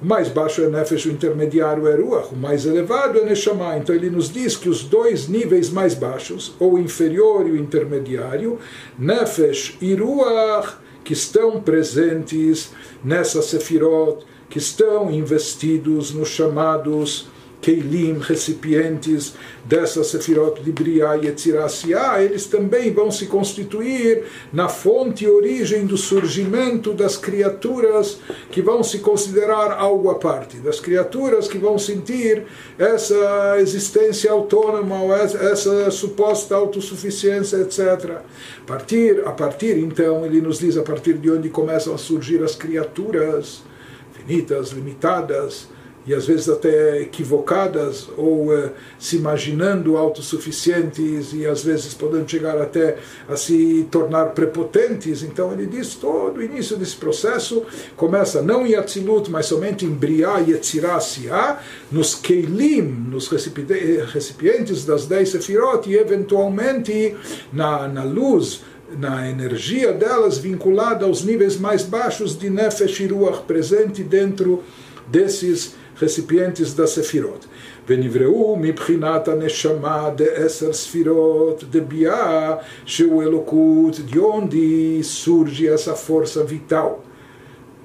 O 0.00 0.06
mais 0.06 0.28
baixo 0.28 0.62
é 0.62 0.68
Nefesh, 0.68 1.06
o 1.06 1.10
intermediário 1.10 1.88
é 1.88 1.96
Ruach, 1.96 2.32
o 2.32 2.36
mais 2.36 2.64
elevado 2.64 3.18
é 3.18 3.24
Neshama. 3.24 3.76
Então 3.76 3.94
ele 3.94 4.10
nos 4.10 4.30
diz 4.30 4.56
que 4.56 4.68
os 4.68 4.84
dois 4.84 5.26
níveis 5.26 5.70
mais 5.70 5.94
baixos, 5.94 6.54
ou 6.60 6.74
o 6.74 6.78
inferior 6.78 7.48
e 7.48 7.50
o 7.50 7.56
intermediário, 7.56 8.58
Nefesh 8.96 9.76
e 9.80 9.94
Ruach, 9.94 10.76
que 11.08 11.14
estão 11.14 11.58
presentes 11.58 12.70
nessa 13.02 13.40
Sefirot, 13.40 14.26
que 14.50 14.58
estão 14.58 15.10
investidos 15.10 16.10
nos 16.12 16.28
chamados 16.28 17.28
Keilim, 17.60 18.18
recipientes 18.18 19.34
dessa 19.64 20.04
Sefirot 20.04 20.62
de 20.62 20.72
Briah 20.72 21.16
e 21.16 21.26
Etzirasiah, 21.26 22.22
eles 22.22 22.46
também 22.46 22.92
vão 22.92 23.10
se 23.10 23.26
constituir 23.26 24.24
na 24.52 24.68
fonte 24.68 25.24
e 25.24 25.28
origem 25.28 25.84
do 25.84 25.96
surgimento 25.96 26.92
das 26.92 27.16
criaturas 27.16 28.18
que 28.50 28.62
vão 28.62 28.82
se 28.82 29.00
considerar 29.00 29.72
algo 29.72 30.08
à 30.10 30.14
parte, 30.14 30.58
das 30.58 30.80
criaturas 30.80 31.48
que 31.48 31.58
vão 31.58 31.78
sentir 31.78 32.44
essa 32.78 33.56
existência 33.58 34.30
autônoma, 34.30 35.14
essa 35.14 35.90
suposta 35.90 36.54
autossuficiência, 36.54 37.56
etc. 37.58 38.22
A 38.62 38.66
partir, 38.66 39.22
a 39.26 39.32
partir 39.32 39.78
então, 39.78 40.24
ele 40.24 40.40
nos 40.40 40.58
diz 40.58 40.76
a 40.76 40.82
partir 40.82 41.14
de 41.14 41.30
onde 41.30 41.48
começam 41.48 41.94
a 41.94 41.98
surgir 41.98 42.42
as 42.42 42.54
criaturas 42.54 43.62
finitas, 44.12 44.70
limitadas, 44.70 45.68
e 46.08 46.14
às 46.14 46.26
vezes 46.26 46.48
até 46.48 47.02
equivocadas 47.02 48.08
ou 48.16 48.46
uh, 48.46 48.70
se 48.98 49.16
imaginando 49.16 49.98
autossuficientes 49.98 51.34
e 51.34 51.46
às 51.46 51.62
vezes 51.62 51.92
podendo 51.92 52.28
chegar 52.28 52.58
até 52.58 52.96
a 53.28 53.36
se 53.36 53.86
tornar 53.90 54.30
prepotentes. 54.30 55.22
Então 55.22 55.52
ele 55.52 55.66
diz 55.66 55.96
todo 55.96 56.38
o 56.38 56.42
início 56.42 56.78
desse 56.78 56.96
processo 56.96 57.62
começa 57.94 58.40
não 58.40 58.66
em 58.66 58.74
Atzilut, 58.74 59.30
mas 59.30 59.44
somente 59.44 59.84
em 59.84 59.90
Briá 59.90 60.40
e 60.40 60.52
Etzirá 60.52 60.98
nos 61.92 62.14
Keilim, 62.14 62.80
nos 63.10 63.28
recipientes 63.28 64.86
das 64.86 65.04
dez 65.06 65.28
Sefirot 65.28 65.88
e 65.90 65.94
eventualmente 65.94 67.14
na, 67.52 67.86
na 67.86 68.02
luz 68.02 68.62
na 68.96 69.28
energia 69.28 69.92
delas 69.92 70.38
vinculada 70.38 71.04
aos 71.04 71.22
níveis 71.22 71.58
mais 71.58 71.82
baixos 71.82 72.38
de 72.38 72.48
Nefesh 72.48 73.06
Ruach, 73.10 73.42
presente 73.42 74.02
dentro 74.02 74.64
desses 75.06 75.74
recipientes 75.97 76.73
da 76.73 76.87
Sefirot. 76.87 77.47
ונבראו 77.87 78.55
מבחינת 78.55 79.27
הנשמה 79.27 80.09
דעשר 80.15 80.73
ספירות 80.73 81.63
דביאה 81.69 82.55
שהוא 82.85 83.23
אלוקות 83.23 83.99
דיונדי 83.99 85.01
surge 85.03 85.67
essa 85.67 85.93
força 85.93 86.43
vital 86.43 87.03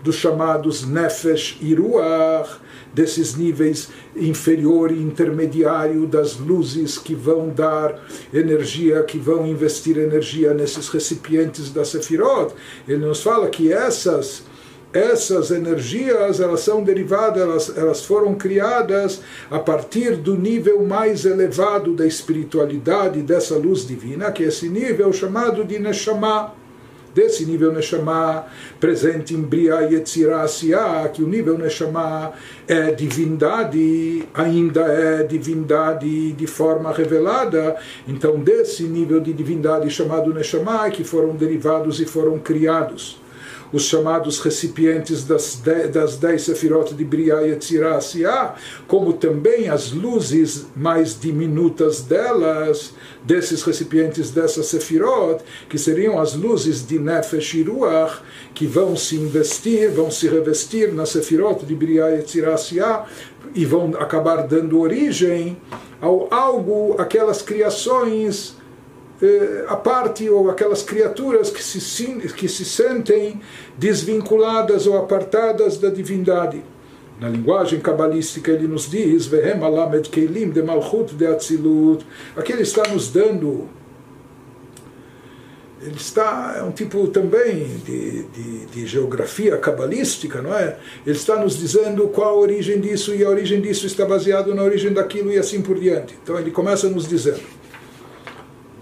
dos 0.02 0.16
chamados 0.16 0.86
Nefesh 0.86 1.58
e 1.60 1.74
Ruach, 1.74 2.60
desses 2.94 3.36
níveis 3.36 3.88
inferior 4.16 4.90
e 4.90 5.02
intermediário 5.02 6.06
das 6.06 6.36
luzes 6.36 6.96
que 6.96 7.14
vão 7.14 7.48
dar 7.48 8.00
energia, 8.32 9.02
que 9.02 9.18
vão 9.18 9.46
investir 9.46 9.98
energia 9.98 10.54
nesses 10.54 10.88
recipientes 10.88 11.70
da 11.70 11.84
Sefirot. 11.84 12.54
Ele 12.86 13.04
nos 13.04 13.22
fala 13.22 13.48
que 13.48 13.72
essas 13.72 14.44
essas 14.93 15.49
energias 15.49 16.39
elas 16.39 16.59
são 16.59 16.83
derivadas, 16.83 17.41
elas, 17.41 17.77
elas 17.77 18.05
foram 18.05 18.35
criadas 18.35 19.21
a 19.49 19.57
partir 19.57 20.15
do 20.15 20.37
nível 20.37 20.83
mais 20.85 21.25
elevado 21.25 21.93
da 21.93 22.05
espiritualidade 22.05 23.21
dessa 23.21 23.55
luz 23.55 23.85
divina, 23.85 24.31
que 24.31 24.43
é 24.43 24.47
esse 24.47 24.69
nível 24.69 25.11
chamado 25.11 25.63
de 25.63 25.79
Neshama. 25.79 26.53
Desse 27.13 27.45
nível 27.45 27.71
Neshama, 27.71 28.45
presente 28.79 29.35
em 29.35 29.41
Bria 29.41 29.81
Yetzirah 29.81 30.41
Asiyah, 30.41 31.07
que 31.09 31.21
o 31.21 31.27
nível 31.27 31.59
Neshama 31.59 32.33
é 32.67 32.91
divindade, 32.91 34.27
ainda 34.33 34.81
é 34.81 35.21
divindade 35.21 36.31
de 36.31 36.47
forma 36.47 36.91
revelada, 36.91 37.75
então 38.07 38.39
desse 38.39 38.83
nível 38.83 39.19
de 39.19 39.31
divindade 39.31 39.87
chamado 39.91 40.33
Neshama, 40.33 40.89
que 40.89 41.03
foram 41.03 41.35
derivados 41.35 41.99
e 41.99 42.05
foram 42.05 42.39
criados 42.39 43.22
os 43.73 43.85
chamados 43.85 44.39
recipientes 44.39 45.25
das, 45.25 45.61
das 45.91 46.17
dez 46.17 46.43
sefirot 46.43 46.93
de 46.93 47.03
Briah 47.03 47.41
e 47.41 47.49
Yetzirah 47.49 48.55
como 48.87 49.13
também 49.13 49.67
as 49.67 49.91
luzes 49.91 50.67
mais 50.75 51.19
diminutas 51.19 52.01
delas, 52.01 52.93
desses 53.23 53.63
recipientes 53.63 54.29
dessas 54.29 54.67
sefirot, 54.67 55.43
que 55.67 55.79
seriam 55.79 56.19
as 56.19 56.35
luzes 56.35 56.85
de 56.85 56.99
Nefesh 56.99 57.55
e 57.55 57.63
Ruach, 57.63 58.21
que 58.53 58.67
vão 58.67 58.95
se 58.95 59.15
investir, 59.15 59.89
vão 59.89 60.11
se 60.11 60.27
revestir 60.27 60.93
na 60.93 61.07
sefirot 61.07 61.65
de 61.65 61.73
Briah 61.73 62.11
e 62.11 62.17
Yetzirah 62.17 63.07
e 63.55 63.65
vão 63.65 63.91
acabar 63.99 64.47
dando 64.47 64.79
origem 64.79 65.57
ao 65.99 66.31
algo, 66.31 66.95
aquelas 66.99 67.41
criações 67.41 68.55
eh, 69.23 69.65
a 69.69 69.77
parte 69.77 70.29
ou 70.29 70.49
aquelas 70.49 70.83
criaturas 70.83 71.49
que 71.49 71.63
se, 71.63 72.05
que 72.35 72.49
se 72.49 72.65
sentem 72.65 73.39
desvinculadas 73.77 74.85
ou 74.85 74.97
apartadas 74.97 75.77
da 75.77 75.89
divindade. 75.89 76.61
Na 77.21 77.29
linguagem 77.29 77.79
cabalística 77.79 78.51
ele 78.51 78.67
nos 78.67 78.89
diz, 78.89 79.27
de 79.27 80.61
malchut 80.61 81.15
de 81.15 81.25
atzilut. 81.25 82.05
Aqui 82.35 82.51
ele 82.51 82.63
está 82.63 82.83
nos 82.89 83.09
dando 83.11 83.69
ele 85.81 85.95
está 85.97 86.55
é 86.57 86.63
um 86.63 86.71
tipo 86.71 87.07
também 87.07 87.65
de, 87.85 88.23
de, 88.23 88.65
de, 88.67 88.87
geografia 88.87 89.57
cabalística, 89.57 90.41
não 90.41 90.53
é? 90.53 90.77
Ele 91.05 91.15
está 91.15 91.35
nos 91.35 91.57
dizendo 91.57 92.07
qual 92.07 92.35
a 92.35 92.39
origem 92.39 92.79
disso 92.79 93.13
e 93.13 93.23
a 93.23 93.29
origem 93.29 93.59
disso 93.59 93.85
está 93.85 94.05
baseado 94.05 94.55
na 94.55 94.63
origem 94.63 94.93
daquilo 94.93 95.31
e 95.31 95.37
assim 95.37 95.61
por 95.61 95.77
diante. 95.77 96.17
Então 96.23 96.39
ele 96.39 96.51
começa 96.51 96.87
nos 96.89 97.07
dizendo 97.07 97.41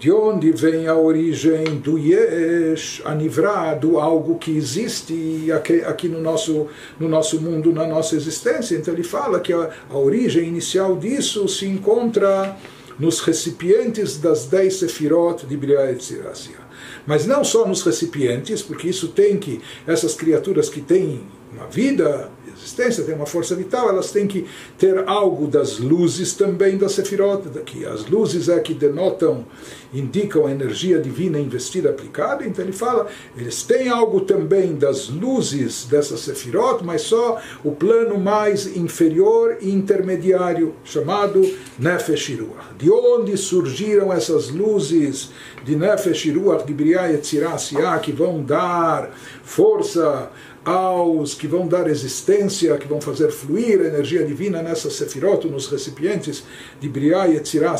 de 0.02 0.10
onde 0.10 0.50
vem 0.50 0.88
a 0.88 0.96
origem 0.96 1.78
do 1.78 1.96
Yesh, 1.96 3.02
Anivra, 3.04 3.72
do 3.76 4.00
algo 4.00 4.36
que 4.36 4.50
existe 4.50 5.52
aqui, 5.52 5.74
aqui, 5.82 6.08
no, 6.08 6.20
nosso, 6.20 6.66
no 6.98 7.08
nosso 7.08 7.40
mundo, 7.40 7.72
na 7.72 7.86
nossa 7.86 8.16
existência. 8.16 8.74
Então 8.74 8.92
ele 8.92 9.04
fala 9.04 9.38
que 9.38 9.52
a, 9.52 9.70
a 9.88 9.96
origem 9.96 10.48
inicial 10.48 10.96
disso 10.96 11.46
se 11.46 11.66
encontra 11.66 12.56
nos 12.98 13.20
recipientes 13.20 14.18
das 14.18 14.46
dez 14.46 14.74
sefirot 14.74 15.46
de 15.46 15.56
Briah 15.56 15.92
Etzirassia. 15.92 16.58
Mas 17.06 17.24
não 17.24 17.44
só 17.44 17.64
nos 17.64 17.82
recipientes, 17.82 18.60
porque 18.60 18.88
isso 18.88 19.06
tem 19.06 19.36
que, 19.36 19.60
essas 19.86 20.16
criaturas 20.16 20.68
que 20.68 20.80
têm 20.80 21.20
uma 21.54 21.66
vida 21.66 22.30
existência, 22.56 23.04
tem 23.04 23.14
uma 23.14 23.26
força 23.26 23.54
vital, 23.54 23.88
elas 23.88 24.10
têm 24.10 24.26
que 24.26 24.46
ter 24.78 25.06
algo 25.06 25.46
das 25.46 25.78
luzes 25.78 26.34
também 26.34 26.76
da 26.76 26.88
Sefirot, 26.88 27.48
que 27.64 27.84
as 27.84 28.06
luzes 28.06 28.48
é 28.48 28.58
que 28.60 28.72
denotam, 28.74 29.44
indicam 29.92 30.46
a 30.46 30.50
energia 30.50 30.98
divina 30.98 31.38
investida, 31.38 31.90
aplicada, 31.90 32.46
então 32.46 32.64
ele 32.64 32.72
fala, 32.72 33.08
eles 33.36 33.62
têm 33.62 33.88
algo 33.88 34.22
também 34.22 34.74
das 34.74 35.08
luzes 35.08 35.84
dessa 35.84 36.16
Sefirot, 36.16 36.84
mas 36.84 37.02
só 37.02 37.40
o 37.64 37.72
plano 37.72 38.18
mais 38.18 38.76
inferior 38.76 39.58
e 39.60 39.70
intermediário, 39.70 40.74
chamado 40.84 41.42
Nefesh 41.78 42.38
Ruach. 42.38 42.74
De 42.78 42.90
onde 42.90 43.36
surgiram 43.36 44.12
essas 44.12 44.48
luzes 44.48 45.30
de 45.64 45.76
Nefesh 45.76 46.30
Ruach, 46.34 46.64
de 46.64 46.72
Briah 46.72 47.12
e 47.12 47.18
Tzirah, 47.18 47.98
que 48.00 48.12
vão 48.12 48.42
dar 48.42 49.10
força 49.42 50.30
aos 50.64 51.34
que 51.34 51.46
vão 51.46 51.66
dar 51.66 51.88
existência, 51.88 52.76
que 52.76 52.86
vão 52.86 53.00
fazer 53.00 53.30
fluir 53.30 53.80
a 53.80 53.86
energia 53.86 54.24
divina 54.24 54.62
nessas 54.62 54.94
sefirot, 54.94 55.48
nos 55.48 55.66
recipientes 55.66 56.44
de 56.80 56.88
Briah 56.88 57.28
e 57.28 57.36
Etzirah 57.36 57.76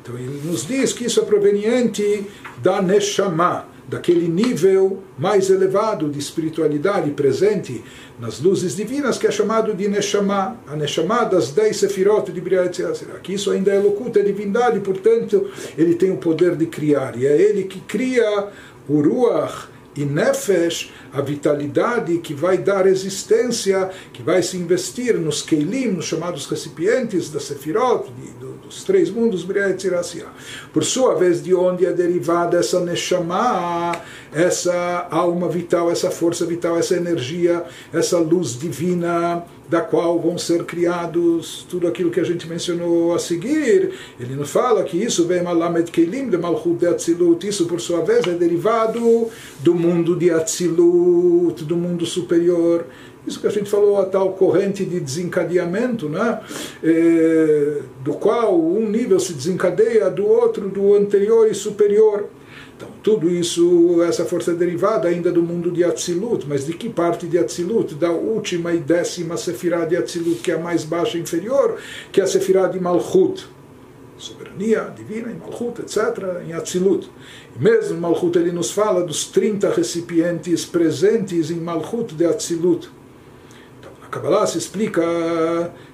Então 0.00 0.16
ele 0.16 0.40
nos 0.44 0.66
diz 0.66 0.92
que 0.92 1.06
isso 1.06 1.20
é 1.20 1.24
proveniente 1.24 2.26
da 2.62 2.80
Neshama, 2.80 3.66
daquele 3.88 4.28
nível 4.28 5.02
mais 5.18 5.48
elevado 5.48 6.08
de 6.08 6.18
espiritualidade 6.18 7.10
presente 7.12 7.82
nas 8.20 8.38
luzes 8.38 8.76
divinas, 8.76 9.16
que 9.16 9.26
é 9.26 9.30
chamado 9.30 9.74
de 9.74 9.88
Neshama, 9.88 10.56
a 10.68 10.76
Neshama 10.76 11.24
das 11.24 11.50
dez 11.50 11.78
sefirot 11.78 12.30
de 12.30 12.40
Briah 12.40 12.64
e 12.64 12.66
Etzirah 12.66 13.18
Que 13.22 13.32
isso 13.32 13.50
ainda 13.50 13.72
é 13.72 13.78
loucura, 13.78 14.20
é 14.20 14.22
divindade, 14.22 14.78
portanto, 14.80 15.50
ele 15.76 15.94
tem 15.94 16.12
o 16.12 16.18
poder 16.18 16.54
de 16.54 16.66
criar, 16.66 17.16
e 17.16 17.26
é 17.26 17.40
ele 17.40 17.64
que 17.64 17.80
cria 17.80 18.48
o 18.88 19.00
Ruach, 19.00 19.68
e 19.98 20.04
Nefesh, 20.04 20.92
a 21.12 21.20
vitalidade 21.20 22.18
que 22.18 22.32
vai 22.32 22.56
dar 22.56 22.86
existência, 22.86 23.90
que 24.12 24.22
vai 24.22 24.40
se 24.44 24.56
investir 24.56 25.18
nos 25.18 25.42
Keilim, 25.42 25.88
nos 25.88 26.04
chamados 26.04 26.46
recipientes 26.46 27.28
da 27.30 27.40
Sefirot, 27.40 28.08
de, 28.12 28.30
do, 28.38 28.52
dos 28.58 28.84
três 28.84 29.10
mundos, 29.10 29.44
Por 30.72 30.84
sua 30.84 31.16
vez, 31.16 31.42
de 31.42 31.52
onde 31.52 31.84
é 31.84 31.92
derivada 31.92 32.58
essa 32.58 32.78
Neshama, 32.78 34.00
essa 34.32 35.08
alma 35.10 35.48
vital, 35.48 35.90
essa 35.90 36.12
força 36.12 36.46
vital, 36.46 36.78
essa 36.78 36.94
energia, 36.94 37.64
essa 37.92 38.18
luz 38.18 38.56
divina, 38.56 39.44
da 39.68 39.82
qual 39.82 40.18
vão 40.18 40.38
ser 40.38 40.64
criados 40.64 41.66
tudo 41.68 41.86
aquilo 41.86 42.10
que 42.10 42.20
a 42.20 42.24
gente 42.24 42.48
mencionou 42.48 43.14
a 43.14 43.18
seguir. 43.18 43.92
Ele 44.18 44.34
nos 44.34 44.50
fala 44.50 44.82
que 44.82 44.96
isso 44.96 45.26
vem 45.26 45.42
Malamed 45.42 45.90
Keilim 45.90 46.28
de 46.28 46.38
Malchut 46.38 46.78
de 46.78 47.48
isso 47.48 47.66
por 47.66 47.80
sua 47.80 48.00
vez 48.00 48.26
é 48.26 48.32
derivado 48.32 49.28
do 49.60 49.74
mundo 49.74 49.87
de 50.18 50.30
Atzilut, 50.30 51.64
do 51.64 51.76
mundo 51.76 52.04
superior. 52.04 52.86
Isso 53.26 53.40
que 53.40 53.46
a 53.46 53.50
gente 53.50 53.68
falou, 53.68 53.98
a 53.98 54.06
tal 54.06 54.32
corrente 54.32 54.84
de 54.84 54.98
desencadeamento, 54.98 56.08
né? 56.08 56.40
É, 56.82 57.82
do 58.02 58.14
qual 58.14 58.58
um 58.58 58.88
nível 58.88 59.20
se 59.20 59.34
desencadeia 59.34 60.08
do 60.10 60.26
outro, 60.26 60.68
do 60.68 60.94
anterior 60.94 61.46
e 61.50 61.54
superior. 61.54 62.26
Então, 62.76 62.88
tudo 63.02 63.28
isso, 63.28 64.00
essa 64.02 64.24
força 64.24 64.52
é 64.52 64.54
derivada 64.54 65.08
ainda 65.08 65.32
do 65.32 65.42
mundo 65.42 65.70
de 65.70 65.82
Atzilut, 65.82 66.46
mas 66.48 66.64
de 66.64 66.72
que 66.72 66.88
parte 66.88 67.26
de 67.26 67.36
Atzilut? 67.36 67.94
Da 67.96 68.12
última 68.12 68.72
e 68.72 68.78
décima 68.78 69.36
Sefirah 69.36 69.84
de 69.84 69.96
Atzilut, 69.96 70.40
que 70.40 70.52
é 70.52 70.54
a 70.54 70.58
mais 70.58 70.84
baixa 70.84 71.18
e 71.18 71.20
inferior, 71.20 71.76
que 72.12 72.20
é 72.20 72.24
a 72.24 72.26
Sefirah 72.26 72.68
de 72.68 72.78
Malchut. 72.78 73.48
Soberania 74.18 74.92
divina 74.96 75.30
em 75.30 75.36
Malchut, 75.36 75.80
etc., 75.80 76.42
em 76.46 76.52
Atzilut. 76.52 77.08
Mesmo 77.58 78.00
Malchut 78.00 78.38
ele 78.38 78.52
nos 78.52 78.70
fala 78.70 79.02
dos 79.02 79.26
30 79.26 79.70
recipientes 79.70 80.64
presentes 80.64 81.50
em 81.50 81.56
Malchut 81.56 82.14
de 82.14 82.26
Atzilut. 82.26 82.90
Então, 83.78 83.90
na 84.00 84.08
Kabbalah 84.08 84.46
se 84.46 84.58
explica 84.58 85.02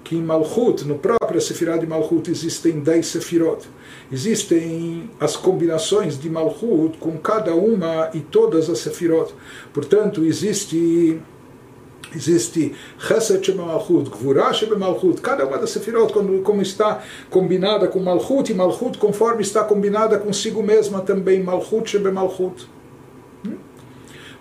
que 0.02 0.16
em 0.16 0.23
Malchut, 0.23 0.85
no 0.85 0.99
próprio 0.99 1.40
Sefirah 1.40 1.76
de 1.76 1.87
Malchut, 1.87 2.31
existem 2.31 2.81
10 2.81 3.07
Sefirot 3.07 3.69
existem 4.12 5.11
as 5.19 5.37
combinações 5.37 6.19
de 6.19 6.28
Malchut 6.28 6.99
com 6.99 7.19
cada 7.19 7.54
uma 7.54 8.11
e 8.14 8.21
todas 8.21 8.69
as 8.69 8.78
Sefirot. 8.78 9.33
Portanto, 9.73 10.25
existe 10.25 11.21
Existe 12.14 12.75
Chesed 12.99 13.44
Shebemalchut, 13.44 14.11
Gvurah 14.11 14.52
Shebemalchut, 14.52 15.21
cada 15.21 15.47
uma 15.47 15.59
das 15.59 15.71
Sefirot, 15.71 16.12
como 16.12 16.62
está 16.62 17.02
combinada 17.30 17.88
com 17.88 18.00
Malchut, 18.00 18.50
e 18.50 18.54
Malchut 18.54 18.99
conforme 18.99 19.42
está 19.42 19.64
combinada 19.64 20.18
consigo 20.18 20.62
mesma 20.62 21.00
também, 21.00 21.42
Malchut 21.42 21.90
Shebemalchut. 21.90 22.68
Hum? 23.47 23.56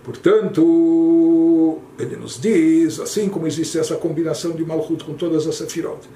Portanto, 0.03 1.79
ele 1.97 2.15
nos 2.15 2.39
diz, 2.39 2.99
assim 2.99 3.29
como 3.29 3.45
existe 3.45 3.77
essa 3.77 3.95
combinação 3.95 4.51
de 4.51 4.65
Malchut 4.65 5.03
com 5.03 5.13
todas 5.13 5.47
as 5.47 5.55
Sefirot, 5.55 6.09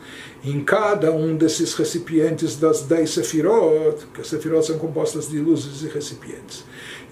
em 0.43 0.63
cada 0.63 1.11
um 1.11 1.35
desses 1.35 1.73
recipientes 1.73 2.55
das 2.55 2.81
dez 2.81 3.11
Sefirot, 3.11 4.07
que 4.13 4.21
as 4.21 4.27
Sefirot 4.27 4.65
são 4.65 4.77
compostas 4.77 5.29
de 5.29 5.39
luzes 5.39 5.83
e 5.83 5.87
recipientes, 5.87 6.63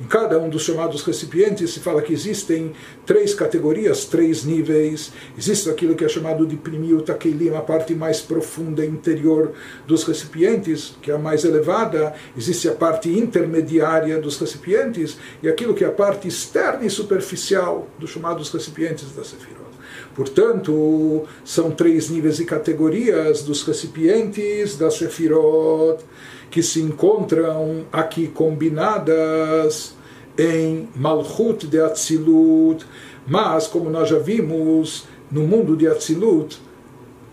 em 0.01 0.07
cada 0.07 0.37
um 0.37 0.49
dos 0.49 0.63
chamados 0.63 1.01
recipientes 1.03 1.71
se 1.71 1.79
fala 1.79 2.01
que 2.01 2.11
existem 2.11 2.73
três 3.05 3.33
categorias, 3.33 4.03
três 4.03 4.43
níveis. 4.43 5.13
Existe 5.37 5.69
aquilo 5.69 5.95
que 5.95 6.03
é 6.03 6.09
chamado 6.09 6.45
de 6.45 6.57
primiu 6.57 7.01
takelim, 7.01 7.55
a 7.55 7.61
parte 7.61 7.95
mais 7.95 8.19
profunda 8.19 8.85
interior 8.85 9.53
dos 9.87 10.03
recipientes, 10.03 10.97
que 11.01 11.11
é 11.11 11.13
a 11.13 11.17
mais 11.17 11.45
elevada. 11.45 12.13
Existe 12.37 12.67
a 12.67 12.73
parte 12.73 13.09
intermediária 13.09 14.19
dos 14.19 14.37
recipientes 14.37 15.17
e 15.41 15.47
aquilo 15.47 15.73
que 15.73 15.85
é 15.85 15.87
a 15.87 15.91
parte 15.91 16.27
externa 16.27 16.85
e 16.85 16.89
superficial 16.89 17.87
dos 17.97 18.09
chamados 18.09 18.49
recipientes 18.49 18.64
da 18.71 19.23
Sefirot. 19.23 19.65
Portanto, 20.13 21.23
são 21.43 21.71
três 21.71 22.09
níveis 22.09 22.39
e 22.39 22.45
categorias 22.45 23.43
dos 23.43 23.63
recipientes 23.63 24.77
da 24.77 24.89
Sefirot 24.89 26.03
que 26.49 26.63
se 26.63 26.81
encontram 26.81 27.85
aqui 27.91 28.27
combinadas 28.27 29.93
em 30.37 30.87
Malchut 30.95 31.67
de 31.67 31.79
Atzilut, 31.79 32.85
mas, 33.27 33.67
como 33.67 33.89
nós 33.89 34.09
já 34.09 34.19
vimos, 34.19 35.05
no 35.31 35.41
mundo 35.41 35.75
de 35.75 35.87
Atzilut, 35.87 36.59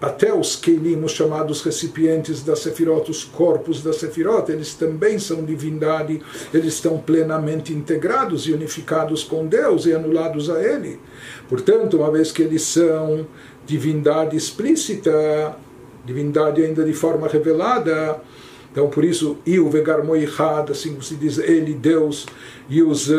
até 0.03 0.35
os 0.35 0.57
Keilim, 0.57 1.01
os 1.05 1.13
chamados 1.13 1.63
recipientes 1.63 2.43
da 2.43 2.57
Sefirot, 2.57 3.09
os 3.09 3.23
corpos 3.23 3.85
da 3.85 3.93
Sefirot, 3.93 4.51
eles 4.51 4.75
também 4.75 5.17
são 5.21 5.45
divindade, 5.45 6.21
eles 6.53 6.75
estão 6.75 6.99
plenamente 6.99 7.73
integrados 7.73 8.49
e 8.49 8.53
unificados 8.53 9.23
com 9.23 9.47
Deus 9.47 9.87
e 9.87 9.93
anulados 9.93 10.51
a 10.51 10.61
Ele. 10.61 10.99
Portanto, 11.49 11.99
uma 11.99 12.11
vez 12.11 12.33
que 12.33 12.43
eles 12.43 12.63
são 12.63 13.25
divindade 13.65 14.37
explícita, 14.37 15.57
divindade 16.05 16.61
ainda 16.65 16.83
de 16.83 16.93
forma 16.93 17.29
revelada, 17.29 18.21
então, 18.73 18.89
por 18.89 19.05
isso, 19.05 19.37
o 19.47 19.69
Vegar 19.69 20.03
Moichad, 20.03 20.71
assim 20.71 20.93
como 20.93 21.03
se 21.03 21.15
diz, 21.15 21.37
ele, 21.37 21.75
Deus, 21.75 22.25
e 22.71 22.83
os 22.83 23.11
uh, 23.11 23.15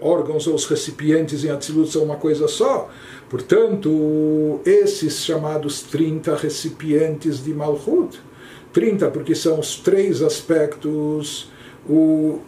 órgãos 0.00 0.48
ou 0.48 0.56
os 0.56 0.66
recipientes 0.66 1.44
em 1.44 1.50
Atzilut 1.50 1.92
são 1.92 2.02
uma 2.02 2.16
coisa 2.16 2.48
só. 2.48 2.90
Portanto, 3.30 4.60
esses 4.66 5.24
chamados 5.24 5.82
30 5.82 6.34
recipientes 6.34 7.44
de 7.44 7.54
Malchut, 7.54 8.20
30 8.72 9.08
porque 9.12 9.36
são 9.36 9.60
os 9.60 9.76
três 9.76 10.20
aspectos, 10.20 11.48
o 11.88 12.40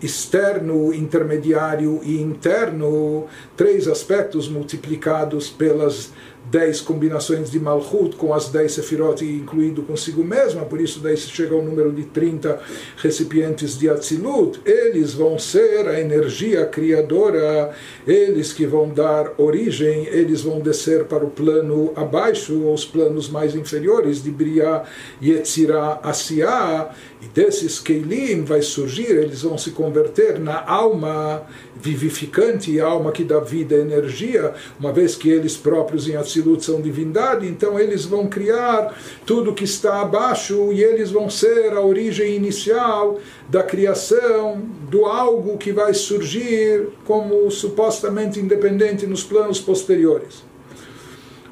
externo, 0.00 0.94
intermediário 0.94 2.00
e 2.04 2.20
interno, 2.22 3.26
três 3.56 3.88
aspectos 3.88 4.48
multiplicados 4.48 5.50
pelas 5.50 6.12
dez 6.50 6.80
combinações 6.80 7.50
de 7.50 7.60
Malchut 7.60 8.16
com 8.16 8.34
as 8.34 8.48
dez 8.48 8.72
Sefirot 8.72 9.24
incluído 9.24 9.82
consigo 9.82 10.24
mesma, 10.24 10.64
por 10.64 10.80
isso 10.80 11.00
daí 11.00 11.16
se 11.16 11.28
chega 11.28 11.54
ao 11.54 11.62
número 11.62 11.92
de 11.92 12.04
30 12.04 12.60
recipientes 12.96 13.78
de 13.78 13.88
Atzilut, 13.88 14.60
eles 14.64 15.14
vão 15.14 15.38
ser 15.38 15.86
a 15.86 16.00
energia 16.00 16.66
criadora, 16.66 17.70
eles 18.06 18.52
que 18.52 18.66
vão 18.66 18.88
dar 18.88 19.32
origem, 19.38 20.06
eles 20.06 20.42
vão 20.42 20.60
descer 20.60 21.04
para 21.04 21.24
o 21.24 21.30
plano 21.30 21.92
abaixo, 21.94 22.72
os 22.72 22.84
planos 22.84 23.28
mais 23.28 23.54
inferiores 23.54 24.22
de 24.22 24.30
Briah, 24.30 24.84
Yetzirah, 25.22 26.00
Asiah, 26.02 26.90
e 27.22 27.26
desses 27.26 27.78
Keilim 27.78 28.42
vai 28.44 28.62
surgir, 28.62 29.10
eles 29.10 29.42
vão 29.42 29.56
se 29.56 29.70
converter 29.70 30.38
na 30.40 30.64
alma 30.66 31.42
vivificante, 31.76 32.78
alma 32.80 33.12
que 33.12 33.24
dá 33.24 33.40
vida 33.40 33.74
e 33.74 33.80
energia, 33.80 34.54
uma 34.78 34.92
vez 34.92 35.14
que 35.14 35.30
eles 35.30 35.56
próprios 35.56 36.08
em 36.08 36.16
Atzilut 36.16 36.29
são 36.60 36.80
divindade, 36.80 37.46
então 37.46 37.78
eles 37.78 38.04
vão 38.04 38.26
criar 38.28 38.94
tudo 39.24 39.54
que 39.54 39.64
está 39.64 40.00
abaixo 40.00 40.72
e 40.72 40.82
eles 40.82 41.10
vão 41.10 41.28
ser 41.30 41.72
a 41.72 41.80
origem 41.80 42.34
inicial 42.34 43.18
da 43.48 43.62
criação 43.62 44.62
do 44.90 45.06
algo 45.06 45.58
que 45.58 45.72
vai 45.72 45.94
surgir 45.94 46.88
como 47.04 47.50
supostamente 47.50 48.38
independente 48.38 49.06
nos 49.06 49.22
planos 49.22 49.60
posteriores. 49.60 50.50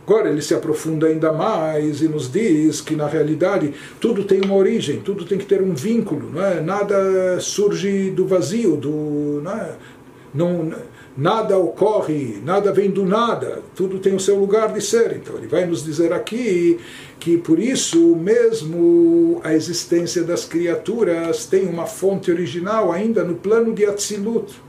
Agora 0.09 0.31
ele 0.31 0.41
se 0.41 0.55
aprofunda 0.55 1.07
ainda 1.07 1.31
mais 1.35 2.01
e 2.01 2.09
nos 2.09 2.33
diz 2.33 2.81
que 2.81 2.97
na 2.97 3.07
realidade 3.07 3.75
tudo 4.01 4.25
tem 4.25 4.41
uma 4.41 4.55
origem, 4.55 5.01
tudo 5.01 5.27
tem 5.27 5.37
que 5.37 5.45
ter 5.45 5.61
um 5.61 5.75
vínculo, 5.75 6.31
não 6.33 6.43
é? 6.43 6.63
Nada 6.63 7.39
surge 7.41 8.11
do 8.11 8.27
vazio, 8.27 8.75
do 8.75 9.43
não, 9.45 9.53
é? 9.53 9.77
não 10.35 10.73
nada 11.19 11.59
ocorre, 11.59 12.41
nada 12.45 12.73
vem 12.73 12.93
do 12.93 13.05
nada, 13.05 13.61
tudo 13.75 13.99
tem 13.99 14.15
o 14.15 14.21
seu 14.21 14.39
lugar 14.39 14.73
de 14.73 14.81
ser. 14.81 15.17
Então 15.17 15.37
ele 15.37 15.49
vai 15.49 15.67
nos 15.67 15.85
dizer 15.85 16.13
aqui 16.13 16.79
que 17.19 17.37
por 17.37 17.59
isso 17.59 18.15
mesmo 18.15 19.41
a 19.43 19.53
existência 19.53 20.23
das 20.23 20.45
criaturas 20.45 21.45
tem 21.45 21.67
uma 21.67 21.87
fonte 21.87 22.31
original 22.31 22.93
ainda 22.93 23.25
no 23.25 23.35
plano 23.35 23.75
de 23.75 23.85
Atzilut 23.85 24.68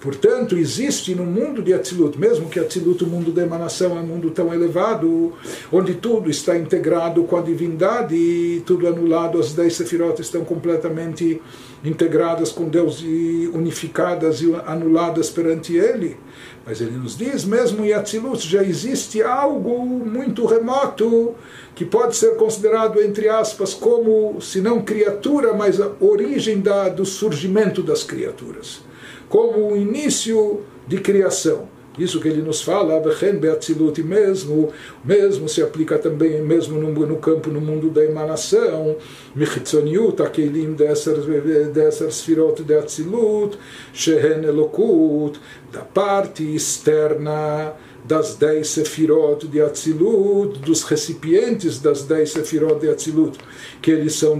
Portanto, 0.00 0.56
existe 0.56 1.14
no 1.14 1.26
mundo 1.26 1.62
de 1.62 1.74
Atzilut, 1.74 2.18
mesmo 2.18 2.48
que 2.48 2.58
Atzilut, 2.58 3.04
o 3.04 3.06
mundo 3.06 3.30
da 3.30 3.42
emanação, 3.42 3.98
é 3.98 4.00
um 4.00 4.06
mundo 4.06 4.30
tão 4.30 4.52
elevado, 4.52 5.34
onde 5.70 5.94
tudo 5.94 6.30
está 6.30 6.56
integrado 6.56 7.22
com 7.24 7.36
a 7.36 7.42
divindade 7.42 8.14
e 8.14 8.62
tudo 8.64 8.88
anulado, 8.88 9.38
as 9.38 9.52
dez 9.52 9.74
sefirot 9.74 10.18
estão 10.22 10.42
completamente 10.42 11.42
integradas 11.84 12.50
com 12.50 12.66
Deus 12.66 13.02
e 13.02 13.50
unificadas 13.52 14.40
e 14.40 14.54
anuladas 14.66 15.28
perante 15.28 15.76
Ele. 15.76 16.16
Mas 16.64 16.80
ele 16.80 16.96
nos 16.96 17.16
diz, 17.16 17.44
mesmo 17.44 17.84
em 17.84 17.92
Atzilut 17.92 18.48
já 18.48 18.62
existe 18.62 19.22
algo 19.22 19.84
muito 19.84 20.46
remoto 20.46 21.34
que 21.74 21.84
pode 21.84 22.16
ser 22.16 22.36
considerado, 22.36 23.02
entre 23.02 23.28
aspas, 23.28 23.74
como, 23.74 24.40
se 24.40 24.62
não 24.62 24.82
criatura, 24.82 25.52
mas 25.52 25.78
a 25.78 25.90
origem 26.00 26.60
da, 26.60 26.88
do 26.88 27.04
surgimento 27.04 27.82
das 27.82 28.02
criaturas 28.02 28.88
como 29.30 29.72
o 29.72 29.76
início 29.76 30.60
de 30.86 30.98
criação. 30.98 31.68
Isso 31.98 32.20
que 32.20 32.28
ele 32.28 32.40
nos 32.40 32.62
fala, 32.62 33.02
Beatzilut, 33.40 34.02
mesmo, 34.02 34.72
mesmo 35.04 35.48
se 35.48 35.60
aplica 35.60 35.98
também 35.98 36.40
mesmo 36.40 36.80
no, 36.80 37.06
no 37.06 37.16
campo, 37.16 37.50
no 37.50 37.60
mundo 37.60 37.90
da 37.90 38.04
emanação, 38.04 38.96
Michitzoniut, 39.34 40.22
Akelim 40.22 40.74
Deser 40.74 42.10
Sfirot 42.10 42.62
de 42.62 42.74
Atzilut, 42.74 43.58
Shehen 43.92 44.44
Elokut, 44.44 45.38
da 45.72 45.80
parte 45.80 46.42
externa 46.54 47.74
das 48.04 48.34
dez 48.36 48.68
sefirot 48.68 49.46
de 49.46 49.60
Atzilut, 49.60 50.58
dos 50.60 50.84
recipientes 50.84 51.80
das 51.80 52.04
dez 52.04 52.30
sefirot 52.30 52.80
de 52.80 52.88
Atzilut, 52.88 53.38
que 53.82 53.90
eles 53.90 54.14
são, 54.14 54.38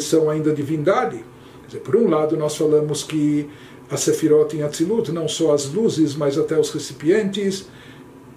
são 0.00 0.30
ainda 0.30 0.52
divindade. 0.52 1.22
Dizer, 1.66 1.80
por 1.80 1.96
um 1.96 2.08
lado, 2.08 2.34
nós 2.34 2.56
falamos 2.56 3.02
que 3.02 3.46
a 3.90 3.96
Sefirot 3.96 4.54
em 4.56 4.62
Atzilut, 4.62 5.10
não 5.10 5.28
só 5.28 5.54
as 5.54 5.72
luzes, 5.72 6.14
mas 6.14 6.38
até 6.38 6.58
os 6.58 6.70
recipientes, 6.70 7.66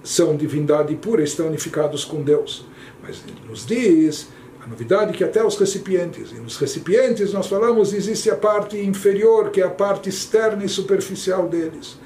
são 0.03 0.35
divindade 0.35 0.95
pura, 0.95 1.23
estão 1.23 1.47
unificados 1.47 2.05
com 2.05 2.21
Deus. 2.21 2.65
Mas 3.03 3.21
ele 3.27 3.47
nos 3.47 3.65
diz 3.65 4.29
a 4.63 4.67
novidade 4.67 5.13
que 5.13 5.23
até 5.23 5.43
os 5.43 5.57
recipientes, 5.57 6.31
e 6.31 6.35
nos 6.35 6.57
recipientes 6.57 7.33
nós 7.33 7.47
falamos 7.47 7.93
existe 7.93 8.29
a 8.29 8.35
parte 8.35 8.77
inferior, 8.77 9.49
que 9.49 9.59
é 9.59 9.65
a 9.65 9.69
parte 9.69 10.09
externa 10.09 10.63
e 10.63 10.69
superficial 10.69 11.47
deles. 11.49 11.97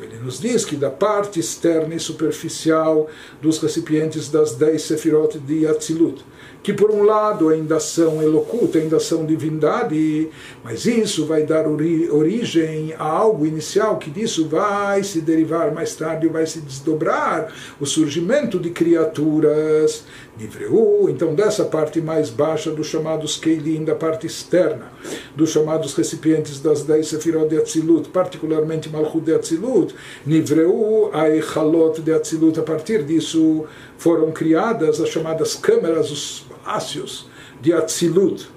Ele 0.00 0.18
nos 0.18 0.40
diz 0.40 0.64
que 0.64 0.74
da 0.74 0.90
parte 0.90 1.38
externa 1.38 1.94
e 1.94 2.00
superficial 2.00 3.08
dos 3.40 3.58
recipientes 3.58 4.28
das 4.28 4.54
dez 4.56 4.82
sefirot 4.82 5.38
de 5.38 5.66
Atzilut, 5.68 6.24
que 6.64 6.72
por 6.72 6.90
um 6.90 7.04
lado 7.04 7.48
ainda 7.48 7.78
são 7.78 8.20
elocuta, 8.20 8.78
ainda 8.78 8.98
são 8.98 9.24
divindade, 9.24 10.28
mas 10.64 10.84
isso 10.84 11.26
vai 11.26 11.44
dar 11.44 11.68
ori 11.68 12.10
origem 12.10 12.92
a 12.98 13.04
algo 13.04 13.46
inicial 13.46 13.98
que 13.98 14.10
disso 14.10 14.48
vai 14.48 15.04
se 15.04 15.20
derivar 15.20 15.72
mais 15.72 15.94
tarde, 15.94 16.26
vai 16.26 16.46
se 16.46 16.60
desdobrar 16.60 17.54
o 17.78 17.86
surgimento 17.86 18.58
de 18.58 18.70
criaturas 18.70 20.04
Nivreu, 20.38 21.06
então 21.08 21.34
dessa 21.34 21.64
parte 21.64 22.00
mais 22.00 22.28
baixa 22.28 22.70
dos 22.70 22.88
chamados 22.88 23.36
Keilim, 23.36 23.84
da 23.84 23.94
parte 23.94 24.26
externa, 24.26 24.92
dos 25.36 25.50
chamados 25.50 25.94
recipientes 25.94 26.60
das 26.60 26.82
dez 26.82 27.08
Sefirot 27.08 27.48
de 27.48 27.56
Atzilut, 27.56 28.08
particularmente 28.08 28.88
Malchut 28.88 29.24
de 29.24 29.34
Atzilut, 29.34 29.94
Nivreu, 30.26 31.10
Aechalot 31.12 32.00
de 32.00 32.12
Atzilut, 32.12 32.58
a 32.58 32.62
partir 32.62 33.04
disso 33.04 33.64
foram 33.96 34.32
criadas 34.32 35.00
as 35.00 35.08
chamadas 35.08 35.54
câmeras, 35.54 36.10
os 36.10 36.46
palácios 36.64 37.28
de 37.60 37.72
Atzilut. 37.72 38.53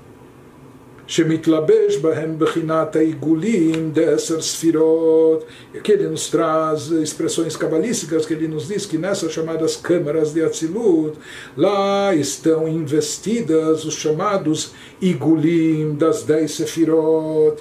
שמתלבש 1.06 1.96
בהם 2.00 2.34
בחינת 2.38 2.96
העיגולים 2.96 3.90
דעשר 3.92 4.40
ספירות. 4.40 5.44
Aqui 5.74 5.92
ele 5.92 6.08
nos 6.08 6.30
traz 6.30 6.90
expressões 6.90 7.56
cabalísticas 7.56 8.24
que 8.24 8.34
ele 8.34 8.48
nos 8.48 8.68
diz 8.68 8.86
que 8.86 8.96
nessas 8.96 9.32
chamadas 9.32 9.76
câmaras 9.76 10.32
de 10.32 10.42
Atzilut, 10.42 11.18
lá 11.56 12.14
estão 12.14 12.68
investidas 12.68 13.84
os 13.84 13.94
chamados 13.94 14.72
igulim 15.00 15.94
das 15.96 16.22
dez 16.22 16.52
sefirot. 16.52 17.56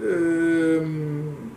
Um, 0.00 1.52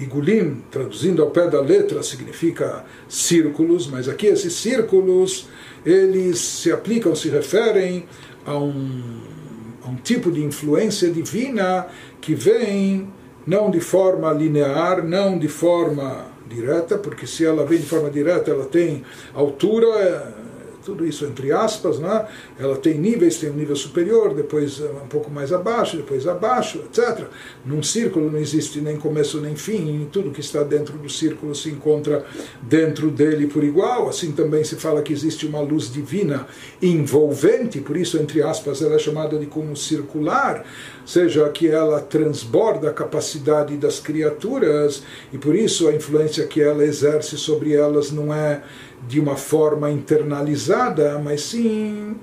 Igulim, 0.00 0.62
traduzindo 0.70 1.22
ao 1.22 1.30
pé 1.30 1.48
da 1.50 1.60
letra, 1.60 2.04
significa 2.04 2.84
círculos, 3.08 3.88
mas 3.88 4.08
aqui 4.08 4.28
esses 4.28 4.52
círculos 4.52 5.48
eles 5.84 6.38
se 6.38 6.70
aplicam, 6.70 7.16
se 7.16 7.28
referem 7.28 8.06
a 8.46 8.56
um, 8.56 9.20
a 9.31 9.31
um 9.87 9.95
tipo 9.95 10.31
de 10.31 10.43
influência 10.43 11.09
divina 11.09 11.87
que 12.21 12.33
vem 12.33 13.07
não 13.45 13.69
de 13.69 13.79
forma 13.79 14.31
linear, 14.31 15.05
não 15.05 15.37
de 15.37 15.47
forma 15.47 16.27
direta, 16.47 16.97
porque 16.97 17.27
se 17.27 17.45
ela 17.45 17.65
vem 17.65 17.79
de 17.79 17.85
forma 17.85 18.09
direta, 18.09 18.51
ela 18.51 18.65
tem 18.65 19.03
altura, 19.33 20.35
tudo 20.83 21.05
isso 21.05 21.25
entre 21.25 21.51
aspas, 21.51 21.99
né? 21.99 22.27
ela 22.59 22.75
tem 22.75 22.97
níveis, 22.97 23.37
tem 23.37 23.49
um 23.49 23.55
nível 23.55 23.75
superior, 23.75 24.33
depois 24.33 24.79
eh, 24.79 24.89
um 25.03 25.07
pouco 25.07 25.31
mais 25.31 25.51
abaixo, 25.51 25.97
depois 25.97 26.27
abaixo, 26.27 26.83
etc. 26.85 27.25
Num 27.65 27.81
círculo 27.81 28.31
não 28.31 28.39
existe 28.39 28.81
nem 28.81 28.97
começo 28.97 29.39
nem 29.39 29.55
fim, 29.55 30.07
tudo 30.11 30.31
que 30.31 30.41
está 30.41 30.63
dentro 30.63 30.97
do 30.97 31.09
círculo 31.09 31.55
se 31.55 31.69
encontra 31.69 32.25
dentro 32.61 33.09
dele 33.09 33.47
por 33.47 33.63
igual. 33.63 34.09
Assim 34.09 34.31
também 34.31 34.63
se 34.63 34.75
fala 34.75 35.01
que 35.01 35.13
existe 35.13 35.45
uma 35.45 35.61
luz 35.61 35.91
divina 35.91 36.47
envolvente, 36.81 37.79
por 37.79 37.97
isso, 37.97 38.17
entre 38.17 38.41
aspas, 38.41 38.81
ela 38.81 38.95
é 38.95 38.99
chamada 38.99 39.37
de 39.37 39.45
como 39.45 39.75
circular, 39.75 40.65
seja 41.05 41.47
que 41.49 41.67
ela 41.67 41.99
transborda 41.99 42.89
a 42.89 42.93
capacidade 42.93 43.75
das 43.77 43.99
criaturas 43.99 45.03
e 45.31 45.37
por 45.37 45.55
isso 45.55 45.87
a 45.87 45.93
influência 45.93 46.45
que 46.47 46.61
ela 46.61 46.83
exerce 46.83 47.37
sobre 47.37 47.73
elas 47.73 48.11
não 48.11 48.33
é 48.33 48.61
de 49.07 49.19
uma 49.19 49.35
forma 49.35 49.91
internalizada, 49.91 51.19
mas 51.19 51.41
sim 51.41 52.15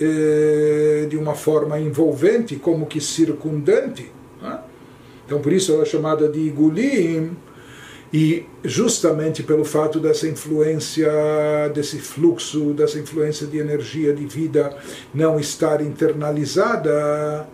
eh, 0.00 1.06
de 1.08 1.16
uma 1.16 1.34
forma 1.34 1.78
envolvente, 1.80 2.56
como 2.56 2.86
que 2.86 3.00
circundante. 3.00 4.10
Né? 4.40 4.58
Então, 5.26 5.40
por 5.40 5.52
isso 5.52 5.72
ela 5.72 5.82
é 5.82 5.86
chamada 5.86 6.28
de 6.28 6.38
Igulim, 6.40 7.36
e 8.12 8.46
justamente 8.64 9.42
pelo 9.42 9.64
fato 9.64 10.00
dessa 10.00 10.26
influência, 10.26 11.10
desse 11.74 11.98
fluxo, 11.98 12.72
dessa 12.72 12.98
influência 12.98 13.46
de 13.46 13.58
energia, 13.58 14.14
de 14.14 14.24
vida 14.24 14.74
não 15.12 15.38
estar 15.38 15.82
internalizada 15.82 17.46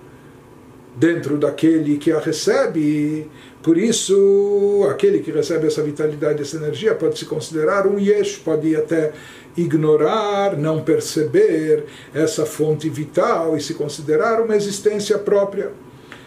dentro 0.96 1.36
daquele 1.36 1.96
que 1.96 2.12
a 2.12 2.18
recebe, 2.18 3.28
por 3.62 3.76
isso, 3.76 4.86
aquele 4.90 5.20
que 5.20 5.30
recebe 5.30 5.66
essa 5.66 5.82
vitalidade, 5.82 6.42
essa 6.42 6.56
energia, 6.56 6.94
pode 6.94 7.18
se 7.18 7.24
considerar 7.24 7.86
um 7.86 7.98
yesh, 7.98 8.36
pode 8.36 8.76
até 8.76 9.12
ignorar, 9.56 10.56
não 10.56 10.82
perceber 10.82 11.84
essa 12.12 12.44
fonte 12.44 12.88
vital 12.88 13.56
e 13.56 13.60
se 13.60 13.74
considerar 13.74 14.40
uma 14.40 14.54
existência 14.54 15.18
própria. 15.18 15.72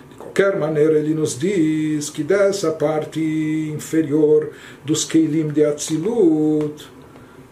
De 0.09 0.17
qualquer 0.17 0.57
maneira, 0.57 0.97
ele 0.97 1.13
nos 1.13 1.37
diz 1.37 2.09
que 2.09 2.23
dessa 2.23 2.71
parte 2.71 3.19
inferior 3.73 4.49
dos 4.83 5.05
Keilim 5.05 5.49
de 5.49 5.63
Atzilut, 5.63 6.89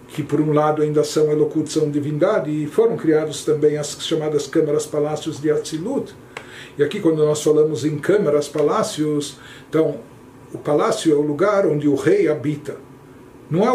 que 0.08 0.23
por 0.23 0.39
um 0.41 0.51
lado 0.51 0.82
ainda 0.82 1.04
são 1.04 1.32
Elokut, 1.32 1.71
são 1.71 1.91
divindade, 1.91 2.49
e 2.49 2.65
foram 2.67 2.97
criados 2.97 3.43
também 3.43 3.78
as 3.78 3.97
chamadas 4.01 4.47
câmaras 4.47 4.86
palácios 4.86 5.39
de 5.39 5.51
Atzilut, 5.51 6.13
e 6.77 6.83
aqui, 6.83 6.99
quando 6.99 7.25
nós 7.25 7.41
falamos 7.41 7.85
em 7.85 7.97
câmaras, 7.97 8.47
palácios, 8.47 9.38
então, 9.69 9.99
o 10.53 10.57
palácio 10.57 11.11
é 11.11 11.15
o 11.15 11.21
lugar 11.21 11.65
onde 11.65 11.88
o 11.88 11.95
rei 11.95 12.27
habita. 12.27 12.77
Não 13.49 13.65
é 13.65 13.71
o 13.71 13.73